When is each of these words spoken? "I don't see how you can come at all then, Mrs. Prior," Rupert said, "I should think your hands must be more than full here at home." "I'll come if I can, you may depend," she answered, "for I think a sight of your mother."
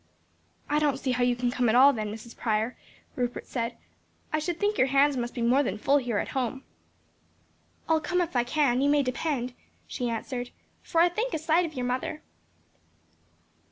"I 0.67 0.79
don't 0.79 0.97
see 0.97 1.11
how 1.11 1.23
you 1.23 1.35
can 1.35 1.51
come 1.51 1.69
at 1.69 1.75
all 1.75 1.93
then, 1.93 2.11
Mrs. 2.11 2.35
Prior," 2.35 2.75
Rupert 3.15 3.45
said, 3.45 3.77
"I 4.33 4.39
should 4.39 4.59
think 4.59 4.75
your 4.79 4.87
hands 4.87 5.15
must 5.15 5.35
be 5.35 5.43
more 5.43 5.61
than 5.61 5.77
full 5.77 5.97
here 5.97 6.17
at 6.17 6.29
home." 6.29 6.63
"I'll 7.87 8.01
come 8.01 8.19
if 8.19 8.35
I 8.35 8.43
can, 8.43 8.81
you 8.81 8.89
may 8.89 9.03
depend," 9.03 9.53
she 9.85 10.09
answered, 10.09 10.49
"for 10.81 11.01
I 11.01 11.09
think 11.09 11.35
a 11.35 11.37
sight 11.37 11.65
of 11.67 11.75
your 11.75 11.85
mother." 11.85 12.23